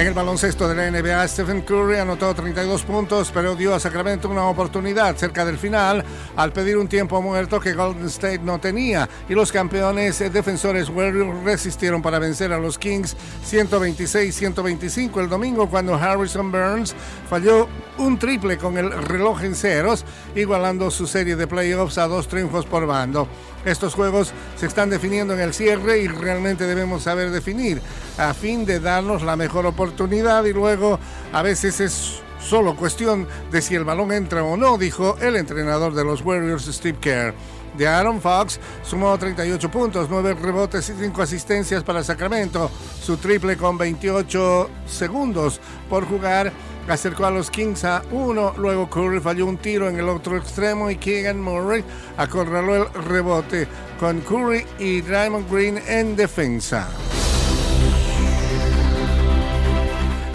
[0.00, 4.30] En el baloncesto de la NBA, Stephen Curry anotó 32 puntos, pero dio a Sacramento
[4.30, 6.02] una oportunidad cerca del final
[6.36, 9.06] al pedir un tiempo muerto que Golden State no tenía.
[9.28, 13.14] Y los campeones defensores Warriors resistieron para vencer a los Kings
[13.46, 16.94] 126-125 el domingo cuando Harrison Burns
[17.28, 22.26] falló un triple con el reloj en ceros, igualando su serie de playoffs a dos
[22.26, 23.28] triunfos por bando.
[23.64, 27.82] Estos juegos se están definiendo en el cierre y realmente debemos saber definir
[28.16, 30.98] a fin de darnos la mejor oportunidad y luego
[31.32, 35.94] a veces es solo cuestión de si el balón entra o no, dijo el entrenador
[35.94, 37.34] de los Warriors Steve Kerr.
[37.76, 42.70] De Aaron Fox sumó 38 puntos, 9 rebotes y 5 asistencias para Sacramento.
[43.02, 46.52] Su triple con 28 segundos por jugar
[46.88, 48.54] acercó a los Kings a uno.
[48.56, 51.84] Luego Curry falló un tiro en el otro extremo y Keegan Murray
[52.16, 56.88] acorraló el rebote con Curry y Raymond Green en defensa.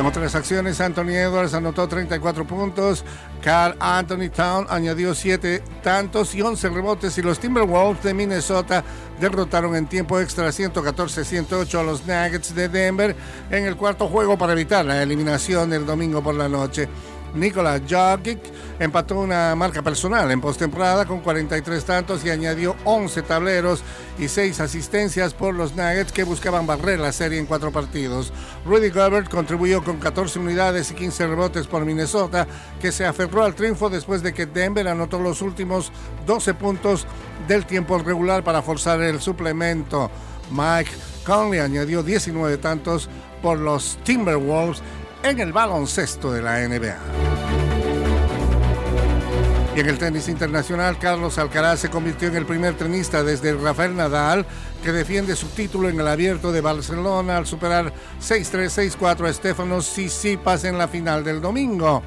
[0.00, 3.04] En otras acciones, Anthony Edwards anotó 34 puntos,
[3.42, 8.82] Carl Anthony Town añadió 7 tantos y 11 rebotes y los Timberwolves de Minnesota
[9.20, 13.14] derrotaron en tiempo extra 114-108 a los Nuggets de Denver
[13.50, 16.88] en el cuarto juego para evitar la eliminación el domingo por la noche.
[17.34, 18.40] Nikola Jokic
[18.80, 23.82] empató una marca personal en postemporada con 43 tantos y añadió 11 tableros
[24.18, 28.32] y 6 asistencias por los Nuggets que buscaban barrer la serie en cuatro partidos.
[28.64, 32.46] Rudy Gobert contribuyó con 14 unidades y 15 rebotes por Minnesota,
[32.80, 35.92] que se aferró al triunfo después de que Denver anotó los últimos
[36.26, 37.06] 12 puntos
[37.46, 40.10] del tiempo regular para forzar el suplemento.
[40.50, 40.90] Mike
[41.26, 43.10] Conley añadió 19 tantos
[43.42, 44.82] por los Timberwolves
[45.22, 47.29] en el baloncesto de la NBA.
[49.80, 54.44] En el tenis internacional, Carlos Alcaraz se convirtió en el primer tenista desde Rafael Nadal
[54.84, 59.86] que defiende su título en el abierto de Barcelona al superar 6-3, 6-4 a Stefanos
[59.86, 62.02] Tsitsipas en la final del domingo.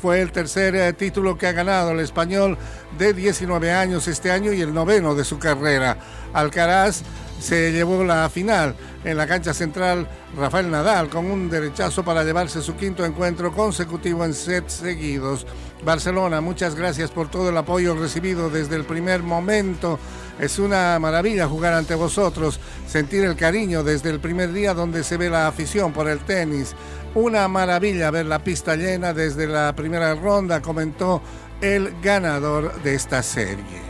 [0.00, 2.56] Fue el tercer eh, título que ha ganado el español
[2.96, 5.98] de 19 años este año y el noveno de su carrera.
[6.32, 7.02] Alcaraz
[7.40, 10.06] se llevó la final en la cancha central
[10.36, 15.46] Rafael Nadal con un derechazo para llevarse su quinto encuentro consecutivo en sets seguidos.
[15.82, 19.98] Barcelona, muchas gracias por todo el apoyo recibido desde el primer momento.
[20.38, 25.16] Es una maravilla jugar ante vosotros, sentir el cariño desde el primer día donde se
[25.16, 26.74] ve la afición por el tenis.
[27.14, 31.22] Una maravilla ver la pista llena desde la primera ronda, comentó
[31.60, 33.89] el ganador de esta serie.